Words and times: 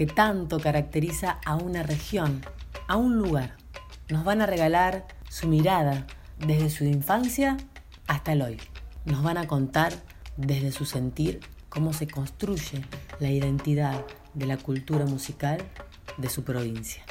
que 0.00 0.06
tanto 0.06 0.58
caracteriza 0.58 1.40
a 1.44 1.56
una 1.56 1.82
región, 1.82 2.40
a 2.88 2.96
un 2.96 3.18
lugar. 3.18 3.58
Nos 4.08 4.24
van 4.24 4.40
a 4.40 4.46
regalar 4.46 5.06
su 5.28 5.46
mirada 5.46 6.06
desde 6.38 6.70
su 6.70 6.84
infancia 6.84 7.58
hasta 8.06 8.32
el 8.32 8.40
hoy. 8.40 8.56
Nos 9.04 9.22
van 9.22 9.36
a 9.36 9.46
contar 9.46 9.92
desde 10.38 10.72
su 10.72 10.86
sentir 10.86 11.40
cómo 11.68 11.92
se 11.92 12.08
construye 12.08 12.82
la 13.18 13.28
identidad 13.28 14.06
de 14.32 14.46
la 14.46 14.56
cultura 14.56 15.04
musical 15.04 15.62
de 16.16 16.30
su 16.30 16.44
provincia. 16.44 17.04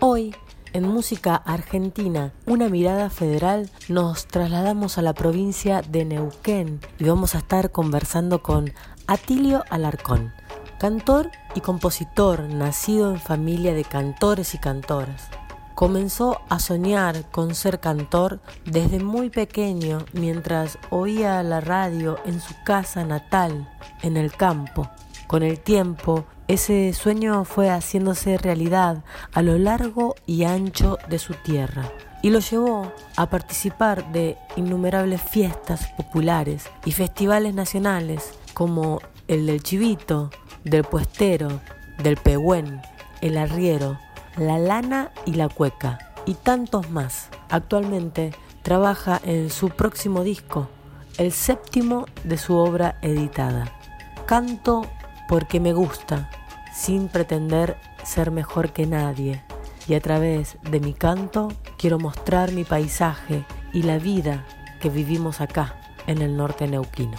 Hoy, 0.00 0.36
en 0.74 0.88
Música 0.88 1.36
Argentina, 1.36 2.32
una 2.46 2.68
mirada 2.68 3.08
federal, 3.08 3.70
nos 3.88 4.26
trasladamos 4.26 4.98
a 4.98 5.02
la 5.02 5.14
provincia 5.14 5.82
de 5.82 6.04
Neuquén 6.04 6.80
y 6.98 7.04
vamos 7.04 7.36
a 7.36 7.38
estar 7.38 7.70
conversando 7.70 8.42
con 8.42 8.72
Atilio 9.06 9.62
Alarcón, 9.70 10.32
cantor 10.80 11.30
y 11.54 11.60
compositor 11.60 12.40
nacido 12.40 13.12
en 13.12 13.20
familia 13.20 13.72
de 13.72 13.84
cantores 13.84 14.54
y 14.54 14.58
cantoras. 14.58 15.28
Comenzó 15.76 16.40
a 16.48 16.58
soñar 16.58 17.30
con 17.30 17.54
ser 17.54 17.78
cantor 17.78 18.40
desde 18.64 18.98
muy 18.98 19.30
pequeño 19.30 20.04
mientras 20.12 20.78
oía 20.90 21.40
la 21.44 21.60
radio 21.60 22.18
en 22.26 22.40
su 22.40 22.54
casa 22.64 23.04
natal, 23.04 23.72
en 24.02 24.16
el 24.16 24.32
campo. 24.32 24.90
Con 25.28 25.42
el 25.44 25.60
tiempo, 25.60 26.24
ese 26.46 26.92
sueño 26.92 27.44
fue 27.44 27.70
haciéndose 27.70 28.36
realidad 28.36 29.02
a 29.32 29.40
lo 29.40 29.56
largo 29.58 30.14
y 30.26 30.44
ancho 30.44 30.98
de 31.08 31.18
su 31.18 31.32
tierra 31.34 31.90
y 32.20 32.30
lo 32.30 32.38
llevó 32.38 32.92
a 33.16 33.30
participar 33.30 34.12
de 34.12 34.36
innumerables 34.56 35.22
fiestas 35.22 35.88
populares 35.96 36.66
y 36.84 36.92
festivales 36.92 37.54
nacionales 37.54 38.32
como 38.52 39.00
el 39.26 39.46
del 39.46 39.62
Chivito, 39.62 40.30
del 40.64 40.84
Puestero, 40.84 41.60
del 42.02 42.16
Pehuen, 42.16 42.80
el 43.20 43.38
Arriero, 43.38 43.98
la 44.36 44.58
Lana 44.58 45.12
y 45.24 45.34
la 45.34 45.48
Cueca 45.48 46.12
y 46.26 46.34
tantos 46.34 46.90
más. 46.90 47.28
Actualmente 47.48 48.34
trabaja 48.62 49.20
en 49.24 49.50
su 49.50 49.70
próximo 49.70 50.24
disco, 50.24 50.68
el 51.18 51.32
séptimo 51.32 52.06
de 52.24 52.38
su 52.38 52.54
obra 52.56 52.98
editada. 53.02 53.72
Canto 54.26 54.86
porque 55.28 55.60
me 55.60 55.72
gusta, 55.72 56.30
sin 56.72 57.08
pretender 57.08 57.76
ser 58.04 58.30
mejor 58.30 58.72
que 58.72 58.86
nadie. 58.86 59.42
Y 59.86 59.94
a 59.94 60.00
través 60.00 60.56
de 60.70 60.80
mi 60.80 60.94
canto 60.94 61.52
quiero 61.78 61.98
mostrar 61.98 62.52
mi 62.52 62.64
paisaje 62.64 63.44
y 63.72 63.82
la 63.82 63.98
vida 63.98 64.44
que 64.80 64.88
vivimos 64.88 65.40
acá, 65.40 65.74
en 66.06 66.20
el 66.20 66.36
norte 66.36 66.66
neuquino. 66.66 67.16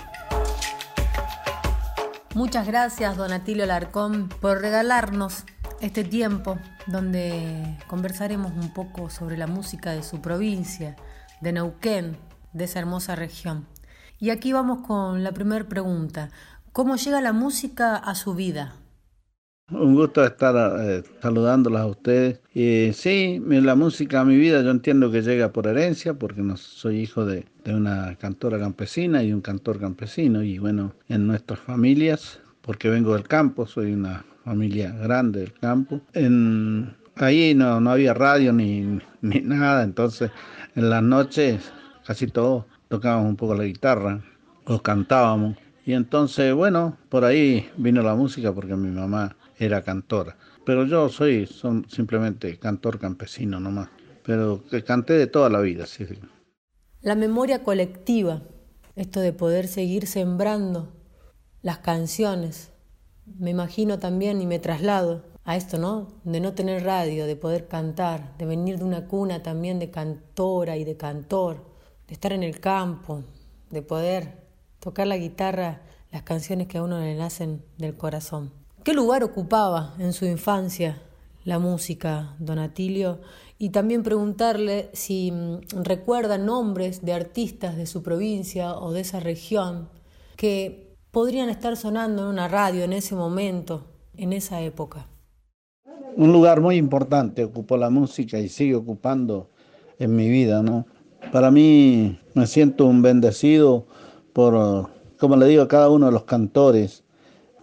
Muchas 2.34 2.68
gracias, 2.68 3.16
Don 3.16 3.32
Atilio 3.32 3.66
Larcón, 3.66 4.30
por 4.42 4.60
regalarnos 4.62 5.46
este 5.82 6.04
tiempo 6.04 6.58
donde 6.86 7.78
conversaremos 7.88 8.52
un 8.52 8.74
poco 8.74 9.10
sobre 9.10 9.38
la 9.38 9.48
música 9.48 9.92
de 9.92 10.04
su 10.04 10.22
provincia, 10.22 10.96
de 11.42 11.54
Neuquén, 11.54 12.18
de 12.54 12.66
esa 12.66 12.80
hermosa 12.80 13.16
región. 13.16 13.68
Y 14.20 14.30
aquí 14.30 14.54
vamos 14.54 14.86
con 14.86 15.24
la 15.24 15.32
primera 15.32 15.66
pregunta. 15.66 16.30
¿Cómo 16.76 16.98
llega 16.98 17.22
la 17.22 17.32
música 17.32 17.96
a 17.96 18.16
su 18.16 18.36
vida? 18.36 18.76
Un 19.72 19.96
gusto 19.96 20.26
estar 20.26 20.78
eh, 20.82 21.04
saludándolas 21.22 21.84
a 21.84 21.86
ustedes. 21.86 22.42
Y 22.54 22.92
sí, 22.92 23.42
la 23.48 23.76
música 23.76 24.20
a 24.20 24.26
mi 24.26 24.36
vida 24.36 24.62
yo 24.62 24.72
entiendo 24.72 25.10
que 25.10 25.22
llega 25.22 25.54
por 25.54 25.68
herencia, 25.68 26.16
porque 26.16 26.42
no 26.42 26.58
soy 26.58 27.00
hijo 27.00 27.26
de, 27.26 27.46
una 27.66 28.18
cantora 28.18 28.60
campesina 28.60 29.24
y 29.24 29.32
un 29.32 29.40
cantor 29.40 29.80
campesino. 29.80 30.44
Y 30.44 30.60
bueno, 30.60 30.92
en 31.08 31.28
nuestras 31.28 31.60
familias, 31.62 32.42
porque 32.62 32.90
vengo 32.90 33.14
del 33.14 33.26
campo, 33.26 33.66
soy 33.66 33.94
una 33.94 34.26
familia 34.44 34.92
grande 34.92 35.40
del 35.40 35.54
campo. 35.54 36.02
Ahí 37.16 37.56
no, 37.56 37.80
no 37.80 37.90
había 37.90 38.14
radio 38.14 38.52
ni, 38.52 39.00
ni 39.22 39.40
nada, 39.40 39.82
entonces 39.82 40.30
en 40.76 40.90
las 40.90 41.02
noches 41.02 41.72
casi 42.06 42.28
todos 42.28 42.66
tocábamos 42.90 43.30
un 43.30 43.38
poco 43.38 43.56
la 43.56 43.64
guitarra 43.64 44.20
o 44.66 44.82
cantábamos. 44.82 45.56
Y 45.86 45.94
entonces, 45.94 46.54
bueno, 46.54 46.98
por 47.10 47.24
ahí 47.24 47.70
vino 47.78 48.02
la 48.02 48.16
música 48.16 48.52
porque 48.52 48.76
mi 48.76 48.90
mamá 48.90 49.38
era 49.60 49.84
cantora. 49.84 50.36
Pero 50.66 50.86
yo 50.86 51.10
soy 51.10 51.46
son 51.46 51.86
simplemente 51.88 52.58
cantor 52.58 52.98
campesino 52.98 53.60
nomás. 53.60 53.90
Pero 54.24 54.64
canté 54.84 55.14
de 55.14 55.28
toda 55.28 55.48
la 55.50 55.62
vida, 55.62 55.86
sí. 55.86 56.06
La 57.02 57.14
memoria 57.14 57.64
colectiva, 57.64 58.42
esto 58.96 59.20
de 59.20 59.32
poder 59.32 59.68
seguir 59.68 60.08
sembrando 60.08 60.92
las 61.62 61.78
canciones. 61.78 62.72
Me 63.38 63.52
imagino 63.52 64.00
también 64.00 64.42
y 64.42 64.48
me 64.48 64.58
traslado 64.58 65.24
a 65.44 65.56
esto, 65.56 65.78
¿no? 65.78 66.08
De 66.24 66.40
no 66.40 66.54
tener 66.54 66.84
radio, 66.84 67.28
de 67.28 67.36
poder 67.36 67.68
cantar, 67.68 68.36
de 68.40 68.48
venir 68.48 68.80
de 68.80 68.86
una 68.86 69.06
cuna 69.06 69.44
también 69.44 69.78
de 69.78 69.92
cantora 69.92 70.78
y 70.78 70.84
de 70.84 70.98
cantor, 70.98 71.64
de 72.08 72.16
estar 72.16 72.34
en 72.34 72.42
el 72.42 72.60
campo, 72.60 73.24
de 73.70 73.84
poder 73.84 74.45
tocar 74.86 75.08
la 75.08 75.18
guitarra, 75.18 75.82
las 76.12 76.22
canciones 76.22 76.68
que 76.68 76.78
a 76.78 76.84
uno 76.84 77.00
le 77.00 77.16
nacen 77.16 77.64
del 77.80 77.98
corazón. 77.98 78.52
¿Qué 78.84 78.94
lugar 78.94 79.24
ocupaba 79.24 79.96
en 79.98 80.14
su 80.14 80.26
infancia 80.26 81.02
la 81.44 81.58
música, 81.58 82.36
don 82.38 82.60
Atilio? 82.60 83.20
Y 83.58 83.70
también 83.70 84.04
preguntarle 84.04 84.92
si 84.94 85.32
mm, 85.32 85.82
recuerda 85.82 86.38
nombres 86.38 87.04
de 87.04 87.14
artistas 87.14 87.78
de 87.78 87.88
su 87.88 88.04
provincia 88.04 88.78
o 88.78 88.92
de 88.92 89.02
esa 89.02 89.20
región 89.20 89.90
que 90.36 90.96
podrían 91.10 91.50
estar 91.50 91.78
sonando 91.78 92.22
en 92.22 92.28
una 92.28 92.48
radio 92.48 92.84
en 92.84 92.94
ese 92.94 93.16
momento, 93.16 93.88
en 94.16 94.34
esa 94.34 94.62
época. 94.62 95.08
Un 96.16 96.32
lugar 96.32 96.62
muy 96.62 96.76
importante 96.76 97.44
ocupó 97.44 97.76
la 97.76 97.90
música 97.90 98.38
y 98.38 98.50
sigue 98.50 98.76
ocupando 98.76 99.50
en 99.98 100.16
mi 100.16 100.30
vida, 100.30 100.62
¿no? 100.62 100.86
Para 101.32 101.50
mí 101.50 102.20
me 102.36 102.46
siento 102.46 102.86
un 102.86 103.02
bendecido 103.02 103.88
por, 104.36 104.90
como 105.18 105.38
le 105.38 105.46
digo 105.46 105.64
a 105.64 105.68
cada 105.70 105.88
uno 105.88 106.08
de 106.08 106.12
los 106.12 106.26
cantores, 106.26 107.06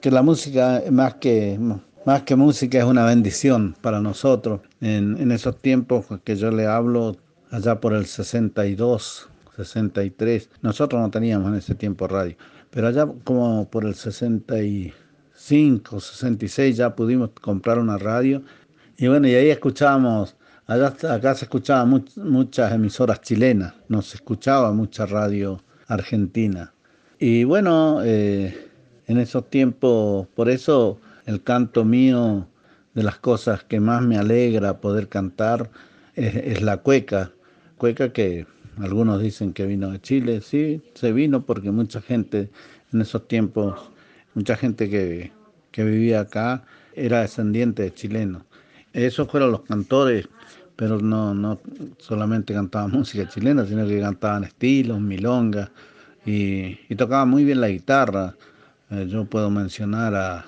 que 0.00 0.10
la 0.10 0.22
música, 0.22 0.83
más 0.91 1.16
que, 1.16 1.60
más 2.06 2.22
que 2.22 2.34
música, 2.34 2.78
es 2.78 2.84
una 2.84 3.05
bendición 3.05 3.77
para 3.83 4.00
nosotros. 4.00 4.62
En, 4.81 5.19
en 5.19 5.33
esos 5.33 5.60
tiempos 5.60 6.06
que 6.25 6.34
yo 6.34 6.50
le 6.50 6.66
hablo, 6.66 7.19
allá 7.50 7.78
por 7.78 7.93
el 7.93 8.06
62, 8.06 9.28
63, 9.55 10.49
nosotros 10.62 11.03
no 11.03 11.10
teníamos 11.10 11.49
en 11.49 11.56
ese 11.56 11.75
tiempo 11.75 12.09
radio, 12.09 12.37
pero 12.71 12.89
allá 12.89 13.06
como 13.22 13.69
por 13.69 13.84
el 13.84 13.95
65, 13.95 16.01
66 16.01 16.74
ya 16.74 16.97
pudimos 16.97 17.33
comprar 17.39 17.78
una 17.78 17.98
radio. 17.98 18.42
Y 18.97 19.09
bueno, 19.09 19.28
y 19.28 19.34
ahí 19.34 19.51
escuchábamos, 19.51 20.36
allá, 20.66 20.86
acá 20.86 21.34
se 21.34 21.45
escuchaban 21.45 22.03
muchas 22.16 22.72
emisoras 22.72 23.21
chilenas, 23.21 23.74
no 23.89 24.01
se 24.01 24.16
escuchaba 24.16 24.72
mucha 24.72 25.04
radio 25.04 25.60
argentina. 25.89 26.73
Y 27.19 27.45
bueno, 27.45 28.01
eh, 28.05 28.69
en 29.07 29.19
esos 29.19 29.49
tiempos, 29.49 30.27
por 30.34 30.49
eso 30.49 30.99
el 31.27 31.43
canto 31.43 31.84
mío 31.84 32.49
de 32.95 33.03
las 33.03 33.19
cosas 33.19 33.65
que 33.65 33.81
más 33.81 34.03
me 34.03 34.19
alegra 34.19 34.81
poder 34.81 35.09
cantar 35.09 35.71
es, 36.15 36.63
la 36.63 36.79
cueca, 36.79 37.33
cueca 37.79 38.13
que 38.13 38.47
algunos 38.79 39.21
dicen 39.21 39.53
que 39.53 39.67
vino 39.67 39.91
de 39.91 40.01
Chile, 40.01 40.41
sí, 40.41 40.83
se 40.95 41.13
vino 41.13 41.45
porque 41.45 41.71
mucha 41.71 42.01
gente 42.01 42.51
en 42.93 43.01
esos 43.01 43.27
tiempos, 43.29 43.91
mucha 44.34 44.57
gente 44.57 44.91
que, 44.91 45.33
que 45.71 45.84
vivía 45.84 46.21
acá 46.21 46.65
era 46.95 47.21
descendiente 47.21 47.83
de 47.84 47.95
chilenos. 47.95 48.43
Esos 48.93 49.29
fueron 49.31 49.53
los 49.53 49.63
cantores, 49.63 50.29
pero 50.77 50.98
no, 50.98 51.34
no 51.34 51.60
solamente 51.98 52.54
cantaban 52.54 52.91
música 52.91 53.28
chilena, 53.28 53.66
sino 53.66 53.86
que 53.86 54.01
cantaban 54.01 54.45
estilos, 54.45 55.01
milongas, 55.01 55.71
y, 56.24 56.78
y 56.89 56.97
tocaban 56.97 57.28
muy 57.28 57.45
bien 57.45 57.60
la 57.60 57.69
guitarra. 57.69 58.34
Eh, 58.91 59.07
yo 59.09 59.24
puedo 59.24 59.51
mencionar 59.51 60.15
a, 60.15 60.47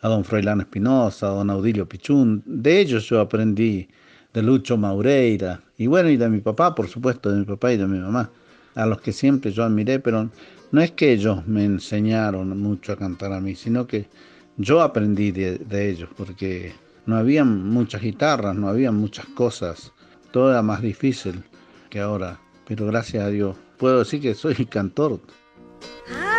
a 0.00 0.08
don 0.08 0.24
Froilán 0.24 0.60
Espinosa, 0.60 1.28
a 1.28 1.30
don 1.30 1.50
Audilio 1.50 1.88
Pichún. 1.88 2.42
De 2.46 2.80
ellos 2.80 3.08
yo 3.08 3.20
aprendí, 3.20 3.88
de 4.32 4.42
Lucho 4.42 4.76
Maureira, 4.76 5.60
y 5.76 5.86
bueno, 5.86 6.08
y 6.08 6.16
de 6.16 6.28
mi 6.28 6.40
papá, 6.40 6.74
por 6.74 6.88
supuesto, 6.88 7.30
de 7.30 7.40
mi 7.40 7.44
papá 7.44 7.72
y 7.72 7.76
de 7.76 7.86
mi 7.86 7.98
mamá, 7.98 8.30
a 8.74 8.86
los 8.86 9.00
que 9.00 9.12
siempre 9.12 9.52
yo 9.52 9.64
admiré, 9.64 9.98
pero 9.98 10.30
no 10.70 10.80
es 10.80 10.92
que 10.92 11.12
ellos 11.12 11.46
me 11.46 11.64
enseñaron 11.64 12.58
mucho 12.58 12.92
a 12.92 12.96
cantar 12.96 13.32
a 13.32 13.40
mí, 13.40 13.54
sino 13.54 13.86
que 13.86 14.06
yo 14.56 14.80
aprendí 14.80 15.32
de, 15.32 15.58
de 15.58 15.90
ellos, 15.90 16.08
porque 16.16 16.72
no 17.06 17.16
había 17.16 17.44
muchas 17.44 18.02
guitarras, 18.02 18.54
no 18.54 18.68
había 18.68 18.92
muchas 18.92 19.26
cosas, 19.26 19.92
todo 20.30 20.50
era 20.50 20.62
más 20.62 20.82
difícil 20.82 21.42
que 21.90 22.00
ahora, 22.00 22.40
pero 22.66 22.86
gracias 22.86 23.24
a 23.24 23.28
Dios 23.28 23.56
puedo 23.78 23.98
decir 23.98 24.20
que 24.20 24.34
soy 24.34 24.54
cantor. 24.70 25.20
Ay, 26.08 26.31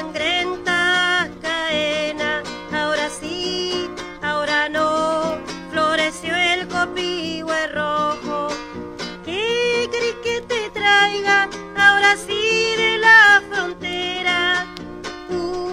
sangrenta 0.00 1.28
cadena, 1.42 2.42
ahora 2.72 3.10
sí, 3.10 3.90
ahora 4.22 4.68
no, 4.70 5.36
floreció 5.70 6.34
el 6.34 6.66
copihue 6.68 7.66
rojo. 7.68 8.48
¿Qué 9.26 9.88
querés 9.92 10.14
que 10.24 10.40
te 10.52 10.70
traiga 10.70 11.50
ahora 11.76 12.16
sí 12.16 12.42
de 12.78 12.98
la 12.98 13.42
frontera? 13.50 14.66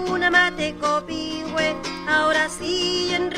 Una 0.10 0.30
mate 0.30 0.76
copihue, 0.76 1.76
ahora 2.10 2.50
sí 2.50 3.12
en 3.14 3.32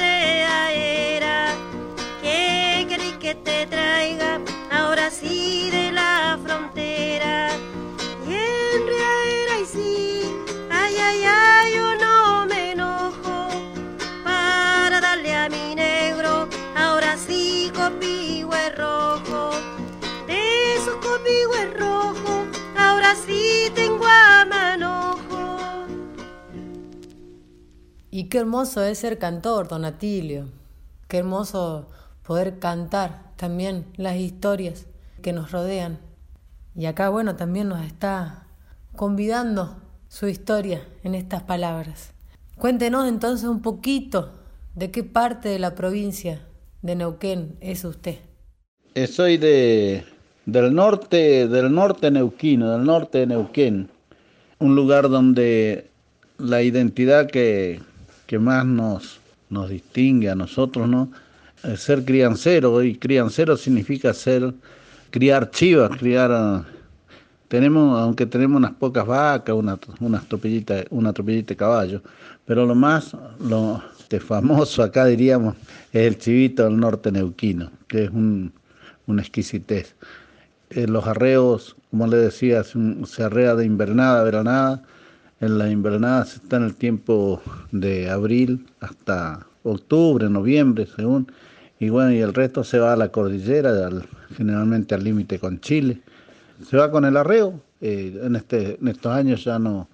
Y 28.19 28.25
qué 28.25 28.39
hermoso 28.39 28.83
es 28.83 28.97
ser 28.97 29.17
cantor, 29.17 29.69
don 29.69 29.85
Atilio. 29.85 30.49
Qué 31.07 31.19
hermoso 31.19 31.87
poder 32.21 32.59
cantar 32.59 33.31
también 33.37 33.85
las 33.95 34.17
historias 34.17 34.87
que 35.21 35.31
nos 35.31 35.53
rodean. 35.53 35.99
Y 36.75 36.87
acá, 36.87 37.07
bueno, 37.07 37.37
también 37.37 37.69
nos 37.69 37.85
está 37.85 38.45
convidando 38.97 39.77
su 40.09 40.27
historia 40.27 40.85
en 41.05 41.15
estas 41.15 41.43
palabras. 41.43 42.11
Cuéntenos 42.57 43.07
entonces 43.07 43.47
un 43.47 43.61
poquito 43.61 44.33
de 44.75 44.91
qué 44.91 45.05
parte 45.05 45.47
de 45.47 45.59
la 45.59 45.73
provincia 45.73 46.41
de 46.81 46.97
Neuquén 46.97 47.55
es 47.61 47.85
usted. 47.85 48.17
Eh, 48.95 49.07
Soy 49.07 49.37
de, 49.37 50.03
del 50.45 50.75
norte, 50.75 51.47
del 51.47 51.73
norte 51.73 52.11
neuquino, 52.11 52.69
del 52.69 52.83
norte 52.83 53.19
de 53.19 53.27
Neuquén, 53.27 53.89
un 54.59 54.75
lugar 54.75 55.07
donde 55.07 55.89
la 56.37 56.61
identidad 56.61 57.27
que, 57.27 57.79
que 58.29 58.37
más 58.37 58.63
nos, 58.63 59.19
nos 59.49 59.71
distingue 59.71 60.29
a 60.29 60.35
nosotros, 60.35 60.87
¿no? 60.87 61.11
Ser 61.75 62.05
criancero, 62.05 62.83
y 62.83 62.95
criancero 62.95 63.57
significa 63.57 64.13
ser, 64.13 64.53
criar 65.09 65.49
chivas, 65.49 65.89
criar, 65.97 66.63
tenemos, 67.47 67.99
aunque 67.99 68.27
tenemos 68.27 68.57
unas 68.57 68.73
pocas 68.73 69.07
vacas, 69.07 69.55
una, 69.55 69.79
unas 69.99 70.27
tropillitas, 70.27 70.85
una 70.91 71.11
tropillita 71.11 71.49
de 71.49 71.57
caballo, 71.57 72.01
pero 72.45 72.67
lo 72.67 72.75
más, 72.75 73.17
lo 73.39 73.81
este, 73.97 74.19
famoso 74.19 74.83
acá 74.83 75.07
diríamos, 75.07 75.55
es 75.91 76.05
el 76.05 76.19
chivito 76.19 76.65
del 76.65 76.79
norte 76.79 77.11
neuquino, 77.11 77.71
que 77.87 78.03
es 78.03 78.09
un, 78.11 78.53
una 79.07 79.23
exquisitez. 79.23 79.95
Eh, 80.69 80.85
los 80.85 81.07
arreos, 81.07 81.75
como 81.89 82.05
le 82.05 82.17
decía, 82.17 82.63
se, 82.63 83.23
arrea 83.23 83.55
de 83.55 83.65
invernada 83.65 84.21
veranada. 84.23 84.83
En 85.41 85.57
la 85.57 85.69
invernada 85.69 86.25
se 86.25 86.37
está 86.37 86.57
en 86.57 86.63
el 86.63 86.75
tiempo 86.75 87.41
de 87.71 88.09
abril 88.09 88.65
hasta 88.81 89.45
octubre, 89.63 90.29
noviembre, 90.29 90.87
según. 90.95 91.31
Y 91.79 91.89
bueno, 91.89 92.11
y 92.11 92.19
el 92.19 92.33
resto 92.33 92.63
se 92.63 92.77
va 92.79 92.93
a 92.93 92.97
la 92.97 93.09
cordillera, 93.09 93.69
al- 93.87 94.05
generalmente 94.35 94.95
al 94.95 95.03
límite 95.03 95.39
con 95.39 95.61
Chile. 95.61 96.01
Se 96.69 96.75
va 96.77 96.91
con 96.91 97.05
el 97.05 97.15
arreo. 97.15 97.61
eh, 97.81 98.19
en, 98.23 98.35
este, 98.35 98.77
en 98.81 98.89
estos 98.89 99.13
años 99.13 99.45
ya 99.45 99.57
no 99.57 99.87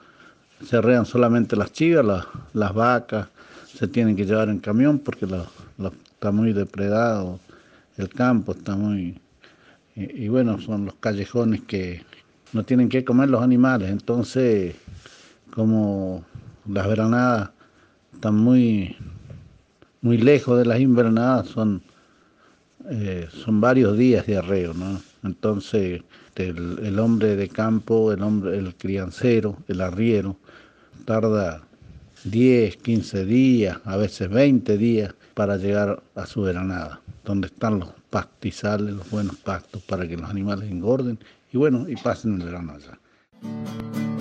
se 0.68 0.78
arrean 0.78 1.06
solamente 1.06 1.56
las 1.56 1.72
chivas, 1.72 2.04
las, 2.04 2.26
las 2.54 2.74
vacas 2.74 3.28
se 3.72 3.88
tienen 3.88 4.16
que 4.16 4.26
llevar 4.26 4.50
en 4.50 4.58
camión 4.60 4.98
porque 4.98 5.28
lo- 5.28 5.46
está 6.12 6.32
muy 6.32 6.54
depredado 6.54 7.40
el 7.98 8.10
campo, 8.10 8.54
está 8.54 8.76
muy... 8.76 9.20
Y, 9.96 10.24
y 10.26 10.28
bueno, 10.30 10.60
son 10.60 10.86
los 10.86 10.96
callejones 10.96 11.62
que 11.62 12.04
no 12.54 12.64
tienen 12.64 12.90
que 12.90 13.06
comer 13.06 13.30
los 13.30 13.44
animales, 13.44 13.92
entonces 13.92 14.76
como 15.54 16.24
las 16.68 16.88
veranadas 16.88 17.52
están 18.14 18.36
muy, 18.36 18.96
muy 20.02 20.18
lejos 20.18 20.58
de 20.58 20.66
las 20.66 20.80
invernadas, 20.80 21.48
son, 21.48 21.82
eh, 22.90 23.28
son 23.32 23.62
varios 23.62 23.98
días 23.98 24.26
de 24.26 24.38
arreo, 24.38 24.74
¿no? 24.74 25.02
Entonces 25.24 26.04
el, 26.36 26.80
el 26.84 27.00
hombre 27.00 27.36
de 27.36 27.50
campo, 27.50 28.12
el 28.12 28.22
hombre, 28.22 28.58
el 28.58 28.76
criancero, 28.76 29.58
el 29.68 29.82
arriero, 29.82 30.38
tarda 31.06 31.62
10, 32.26 32.78
15 32.78 33.26
días, 33.26 33.78
a 33.86 33.98
veces 33.98 34.30
20 34.30 34.78
días 34.78 35.14
para 35.34 35.58
llegar 35.58 36.02
a 36.16 36.26
su 36.26 36.42
veranada, 36.42 37.02
donde 37.24 37.48
están 37.48 37.80
los 37.80 37.90
pastizales, 38.10 38.96
los 38.96 39.10
buenos 39.10 39.36
pastos 39.38 39.84
para 39.84 40.08
que 40.08 40.18
los 40.18 40.30
animales 40.30 40.70
engorden 40.70 41.20
y 41.52 41.58
bueno, 41.58 41.88
y 41.88 41.96
pasen 41.96 42.42
el 42.42 42.46
verano 42.48 42.74
allá. 42.74 44.15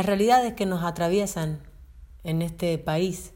Las 0.00 0.06
realidades 0.06 0.54
que 0.54 0.64
nos 0.64 0.82
atraviesan 0.82 1.60
en 2.24 2.40
este 2.40 2.78
país 2.78 3.34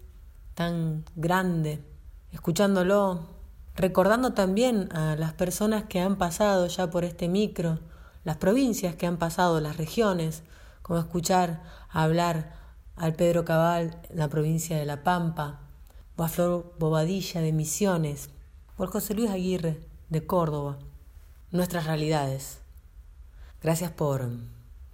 tan 0.55 1.05
grande, 1.15 1.85
escuchándolo, 2.33 3.29
recordando 3.77 4.33
también 4.33 4.89
a 4.97 5.15
las 5.15 5.35
personas 5.35 5.85
que 5.85 6.01
han 6.01 6.17
pasado 6.17 6.67
ya 6.69 6.89
por 6.89 7.05
este 7.05 7.29
micro, 7.29 7.81
las 8.25 8.39
provincias 8.39 8.95
que 8.95 9.07
han 9.07 9.19
pasado, 9.19 9.61
las 9.61 9.77
regiones, 9.77 10.43
como 10.81 11.01
escuchar 11.01 11.63
hablar 11.91 12.55
al 12.97 13.13
Pedro 13.13 13.45
Cabal 13.45 14.01
en 14.09 14.19
la 14.19 14.29
provincia 14.29 14.79
de 14.79 14.87
La 14.87 15.03
Pampa, 15.03 15.61
o 16.17 16.23
a 16.23 16.29
Flor 16.29 16.75
Bobadilla 16.79 17.43
de 17.43 17.53
Misiones, 17.53 18.31
o 18.79 18.87
José 18.87 19.13
Luis 19.13 19.29
Aguirre 19.29 19.87
de 20.09 20.25
Córdoba, 20.25 20.79
nuestras 21.51 21.85
realidades. 21.85 22.61
Gracias 23.63 23.91
por, 23.91 24.31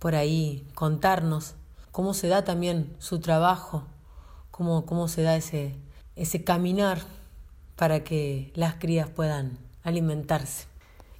por 0.00 0.16
ahí 0.16 0.66
contarnos 0.74 1.54
cómo 2.00 2.14
se 2.14 2.28
da 2.28 2.44
también 2.44 2.96
su 2.98 3.20
trabajo, 3.20 3.84
cómo, 4.50 4.86
cómo 4.86 5.06
se 5.06 5.20
da 5.20 5.36
ese, 5.36 5.74
ese 6.16 6.44
caminar 6.44 7.02
para 7.76 8.04
que 8.04 8.52
las 8.54 8.76
crías 8.76 9.10
puedan 9.10 9.58
alimentarse. 9.82 10.64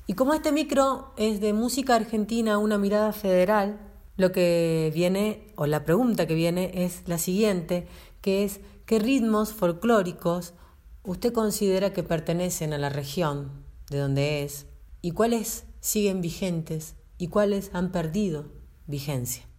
Y 0.07 0.15
como 0.15 0.33
este 0.33 0.53
micro 0.53 1.13
es 1.19 1.43
de 1.43 1.53
música 1.53 1.97
argentina, 1.97 2.57
una 2.57 2.79
mirada 2.79 3.13
federal, 3.13 3.79
lo 4.17 4.33
que 4.33 4.91
viene, 4.95 5.53
o 5.55 5.67
la 5.67 5.85
pregunta 5.85 6.27
que 6.27 6.35
viene 6.35 6.71
es 6.73 7.03
la 7.07 7.19
siguiente, 7.19 7.87
que 8.23 8.45
es 8.45 8.61
¿qué 8.87 9.01
ritmos 9.01 9.53
folclóricos 9.53 10.55
usted 11.03 11.35
considera 11.35 11.93
que 11.93 12.03
pertenecen 12.03 12.73
a 12.73 12.79
la 12.79 12.89
región 12.89 13.51
de 13.91 13.99
donde 13.99 14.45
es 14.45 14.65
y 15.03 15.11
cuáles 15.11 15.65
siguen 15.81 16.23
vigentes 16.23 16.95
y 17.19 17.29
cuáles 17.29 17.69
han 17.75 17.93
perdido 17.93 18.47
vigencia? 18.87 19.50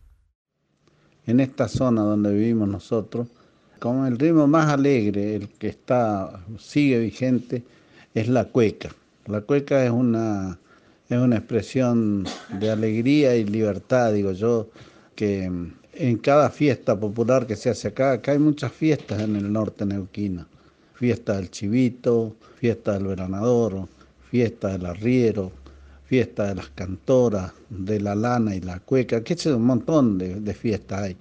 En 1.28 1.40
esta 1.40 1.68
zona 1.68 2.02
donde 2.02 2.34
vivimos 2.34 2.68
nosotros, 2.68 3.28
como 3.80 4.06
el 4.06 4.18
ritmo 4.18 4.48
más 4.48 4.68
alegre, 4.70 5.36
el 5.36 5.50
que 5.50 5.68
está, 5.68 6.44
sigue 6.60 7.00
vigente, 7.00 7.64
es 8.14 8.28
la 8.28 8.46
cueca. 8.46 8.90
La 9.26 9.42
cueca 9.42 9.84
es 9.84 9.92
una, 9.92 10.60
es 11.10 11.18
una 11.18 11.38
expresión 11.38 12.26
de 12.60 12.70
alegría 12.72 13.36
y 13.36 13.44
libertad, 13.44 14.14
digo 14.14 14.32
yo, 14.32 14.70
que 15.16 15.44
en 15.94 16.18
cada 16.18 16.50
fiesta 16.50 17.00
popular 17.00 17.46
que 17.46 17.56
se 17.56 17.70
hace 17.70 17.90
acá, 17.90 18.14
acá 18.14 18.32
hay 18.32 18.40
muchas 18.40 18.72
fiestas 18.72 19.22
en 19.22 19.36
el 19.36 19.52
norte 19.52 19.86
neuquino. 19.86 20.46
Fiesta 20.96 21.38
del 21.38 21.50
chivito, 21.50 22.36
fiesta 22.60 22.94
del 22.94 23.08
veranador, 23.08 23.88
fiesta 24.30 24.70
del 24.70 24.86
arriero, 24.86 25.52
fiesta 26.12 26.48
de 26.48 26.56
las 26.56 26.68
cantoras, 26.72 27.54
de 27.70 28.02
la 28.02 28.16
lana 28.16 28.54
y 28.54 28.60
la 28.60 28.82
cueca, 28.82 29.24
que 29.24 29.34
es 29.34 29.46
un 29.46 29.64
montón 29.64 30.18
de, 30.18 30.54
fiestas 30.54 31.04
hay. 31.04 31.16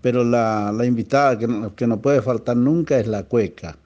Pero 0.00 0.24
la, 0.24 0.74
invitada 0.84 1.38
que 1.38 1.86
no, 1.86 2.00
puede 2.00 2.20
faltar 2.22 2.56
nunca 2.56 2.98
es 2.98 3.06
la 3.06 3.22
cueca, 3.22 3.76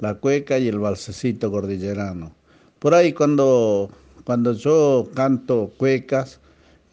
la 0.00 0.14
cueca 0.14 0.58
y 0.58 0.66
el 0.66 0.78
balsecito 0.78 1.50
cordillerano. 1.50 2.32
Por 2.78 2.94
ahí 2.94 3.12
cuando, 3.12 3.90
cuando 4.24 4.54
yo 4.54 5.10
canto 5.12 5.72
cuecas, 5.76 6.40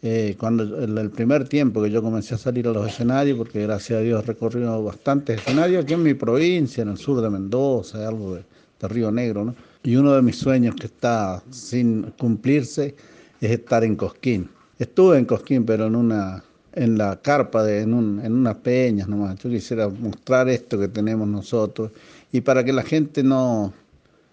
eh, 0.02 0.36
cuando 0.38 0.64
el, 0.84 0.98
el, 0.98 1.08
primer 1.08 1.48
tiempo 1.48 1.82
que 1.82 1.90
yo 1.90 2.02
comencé 2.02 2.34
a 2.34 2.38
salir 2.38 2.68
a 2.68 2.72
los 2.72 2.86
escenarios, 2.86 3.38
porque 3.38 3.62
gracias 3.62 3.98
a 3.98 4.02
Dios 4.02 4.22
he 4.22 4.26
recorrido 4.26 4.84
bastantes 4.84 5.40
escenarios 5.40 5.84
aquí 5.84 5.94
en 5.94 6.02
mi 6.02 6.12
provincia, 6.12 6.82
en 6.82 6.90
el 6.90 6.98
sur 6.98 7.22
de 7.22 7.30
Mendoza, 7.30 8.06
algo 8.06 8.34
de, 8.34 8.44
de 8.78 8.88
Río 8.88 9.10
Negro, 9.10 9.46
¿no? 9.46 9.54
Y 9.82 9.96
uno 9.96 10.12
de 10.14 10.22
mis 10.22 10.36
sueños 10.36 10.74
que 10.74 10.86
está 10.86 11.42
sin 11.50 12.02
cumplirse 12.18 12.94
es 13.40 13.50
estar 13.50 13.84
en 13.84 13.96
Cosquín. 13.96 14.48
Estuve 14.78 15.18
en 15.18 15.24
Cosquín, 15.24 15.64
pero 15.64 15.86
en 15.86 15.96
una 15.96 16.42
en 16.76 16.98
la 16.98 17.16
carpa, 17.22 17.64
de, 17.64 17.80
en, 17.80 17.94
un, 17.94 18.20
en 18.22 18.34
unas 18.34 18.56
peñas 18.56 19.08
nomás. 19.08 19.38
Yo 19.38 19.48
quisiera 19.48 19.88
mostrar 19.88 20.48
esto 20.48 20.78
que 20.78 20.88
tenemos 20.88 21.26
nosotros 21.26 21.90
y 22.30 22.42
para 22.42 22.64
que 22.64 22.72
la 22.72 22.82
gente 22.82 23.22
no, 23.22 23.72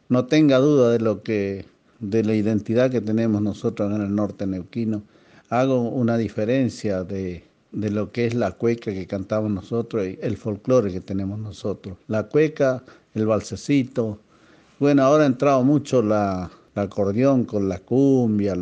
no 0.09 0.25
tenga 0.25 0.57
duda 0.57 0.91
de 0.91 0.99
lo 0.99 1.23
que 1.23 1.65
de 1.99 2.21
la 2.23 2.35
identidad 2.35 2.91
que 2.91 2.99
tenemos 2.99 3.41
nosotros 3.41 3.91
en 3.93 4.01
el 4.01 4.13
norte 4.13 4.45
neuquino, 4.45 5.03
hago 5.49 5.81
una 5.81 6.17
diferencia 6.17 7.03
de, 7.05 7.45
de 7.71 7.91
lo 7.91 8.11
que 8.11 8.25
es 8.25 8.33
la 8.33 8.51
cueca 8.51 8.91
que 8.91 9.07
cantamos 9.07 9.51
nosotros 9.51 10.05
y 10.05 10.19
el 10.21 10.35
folclore 10.35 10.91
que 10.91 10.99
tenemos 10.99 11.39
nosotros. 11.39 11.97
La 12.07 12.23
cueca, 12.23 12.83
el 13.13 13.25
balsecito, 13.25 14.19
bueno, 14.83 15.03
ahora 15.03 15.23
ha 15.23 15.27
entrado 15.27 15.63
mucho 15.63 16.01
la, 16.01 16.51
acordeón 16.75 17.45
con 17.45 17.69
la 17.69 17.79
cumbia, 17.79 18.53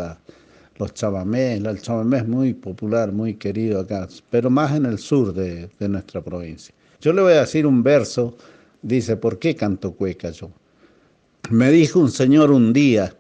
los 0.77 0.93
chamamés. 0.93 1.59
El 1.65 1.81
chamamé 1.81 2.19
es 2.19 2.27
muy 2.27 2.53
popular, 2.53 3.11
muy 3.11 3.33
querido 3.33 3.79
acá, 3.79 4.07
pero 4.29 4.51
más 4.51 4.75
en 4.75 4.85
el 4.85 4.99
sur 4.99 5.33
de, 5.33 5.67
de, 5.79 5.89
nuestra 5.89 6.21
provincia. 6.21 6.75
Yo 7.01 7.11
le 7.11 7.23
voy 7.23 7.33
a 7.33 7.39
decir 7.39 7.65
un 7.65 7.81
verso, 7.81 8.37
dice, 8.83 9.17
¿por 9.17 9.39
qué 9.39 9.55
canto 9.55 9.93
cueca 9.93 10.29
yo? 10.29 10.51
Me 11.49 11.71
dijo 11.71 11.99
un 11.99 12.11
señor 12.11 12.51
un 12.51 12.71
día, 12.71 13.15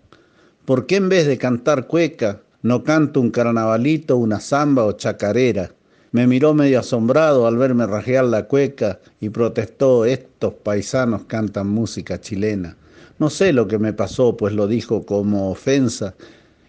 ¿por 0.65 0.85
qué 0.85 0.97
en 0.97 1.09
vez 1.09 1.25
de 1.25 1.39
cantar 1.39 1.87
cueca 1.87 2.41
no 2.61 2.83
canto 2.83 3.19
un 3.19 3.31
carnavalito, 3.31 4.15
una 4.17 4.39
zamba 4.39 4.85
o 4.85 4.91
chacarera? 4.91 5.71
Me 6.11 6.27
miró 6.27 6.53
medio 6.53 6.81
asombrado 6.81 7.47
al 7.47 7.57
verme 7.57 7.87
rajear 7.87 8.25
la 8.25 8.43
cueca 8.43 8.99
y 9.19 9.29
protestó, 9.29 10.05
estos 10.05 10.53
paisanos 10.53 11.23
cantan 11.23 11.67
música 11.67 12.21
chilena. 12.21 12.77
No 13.21 13.29
sé 13.29 13.53
lo 13.53 13.67
que 13.67 13.77
me 13.77 13.93
pasó, 13.93 14.35
pues 14.35 14.51
lo 14.55 14.65
dijo 14.65 15.05
como 15.05 15.51
ofensa, 15.51 16.15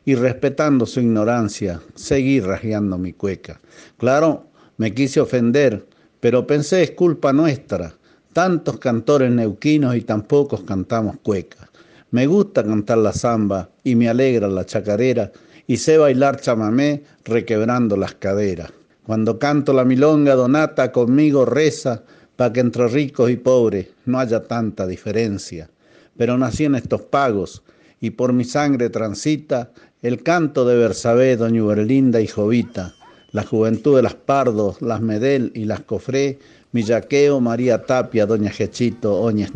y 0.05 0.17
respetando 0.17 0.85
su 0.85 1.01
ignorancia, 1.01 1.81
seguí 1.95 2.41
rajeando 2.41 2.99
mi 2.99 3.15
cueca. 3.15 3.59
Claro, 3.97 4.49
me 4.77 4.93
quise 4.93 5.23
ofender, 5.23 5.87
pero 6.21 6.47
pensé 6.47 6.83
es 6.83 6.91
culpa 6.91 7.33
nuestra. 7.33 7.95
Tantos 8.35 8.77
cantores 8.77 9.33
neuquinos 9.33 9.97
y 9.97 10.03
tan 10.03 10.25
pocos 10.25 10.61
cantamos 10.65 11.17
cueca. 11.23 11.71
Me 12.11 12.27
gusta 12.27 12.63
cantar 12.63 12.99
la 12.99 13.15
zamba 13.15 13.71
y 13.83 13.95
me 13.95 14.11
alegra 14.11 14.47
la 14.47 14.67
chacarera 14.67 15.33
y 15.67 15.79
sé 15.79 15.97
bailar 15.97 16.39
chamamé 16.39 17.03
requebrando 17.25 17.97
las 17.97 18.13
caderas. 18.17 18.71
Cuando 19.07 19.39
canto 19.39 19.73
la 19.73 19.87
milonga, 19.87 20.35
Donata 20.35 20.93
conmigo 20.93 21.47
reza 21.47 22.03
para 22.37 22.53
que 22.53 22.61
entre 22.61 22.89
ricos 22.89 23.31
y 23.31 23.37
pobres 23.37 23.87
no 24.05 24.19
haya 24.19 24.43
tanta 24.43 24.87
diferencia. 24.87 25.71
Pero 26.17 26.37
nací 26.39 26.65
en 26.65 26.75
estos 26.75 27.03
pagos 27.03 27.63
y 28.01 28.11
por 28.11 28.33
mi 28.33 28.45
sangre 28.45 28.91
transita 28.91 29.71
el 30.03 30.23
canto 30.23 30.65
de 30.65 30.77
Bersabé, 30.77 31.37
Doña 31.37 31.63
Uberlinda 31.63 32.21
y 32.21 32.27
Jovita, 32.27 32.95
la 33.31 33.45
juventud 33.45 33.97
de 33.97 34.03
las 34.03 34.15
Pardos, 34.15 34.83
las 34.83 35.01
Medel 35.01 35.53
y 35.55 35.65
las 35.65 35.81
Cofré, 35.81 36.39
Millaqueo, 36.73 37.41
María 37.41 37.85
Tapia, 37.85 38.27
Doña 38.27 38.51
Gechito, 38.51 39.21
Oña. 39.21 39.49